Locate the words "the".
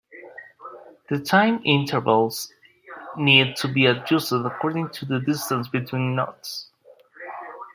1.11-1.19, 5.05-5.19